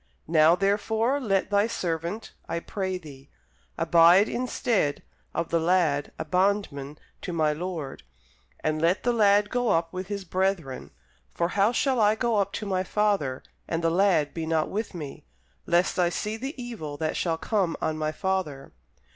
Now 0.27 0.55
therefore, 0.55 1.19
let 1.19 1.51
thy 1.51 1.67
servant, 1.67 2.33
I 2.49 2.59
pray 2.59 2.97
thee, 2.97 3.29
abide 3.77 4.27
instead 4.27 5.03
of 5.31 5.49
the 5.49 5.59
lad 5.59 6.11
a 6.17 6.25
bondman 6.25 6.97
to 7.21 7.31
my 7.31 7.53
lord; 7.53 8.01
and 8.61 8.81
let 8.81 9.03
the 9.03 9.13
lad 9.13 9.51
go 9.51 9.69
up 9.69 9.93
with 9.93 10.07
his 10.07 10.25
brethren. 10.25 10.89
For 11.35 11.49
how 11.49 11.71
shall 11.71 11.99
I 12.01 12.15
go 12.15 12.37
up 12.37 12.51
to 12.53 12.65
my 12.65 12.83
father, 12.83 13.43
and 13.67 13.83
the 13.83 13.91
lad 13.91 14.33
be 14.33 14.47
not 14.47 14.69
with 14.71 14.95
me? 14.95 15.23
lest 15.67 15.99
I 15.99 16.09
see 16.09 16.35
the 16.35 16.59
evil 16.59 16.97
that 16.97 17.15
shall 17.15 17.37
come 17.37 17.77
on 17.79 17.95
my 17.95 18.11
father. 18.11 18.71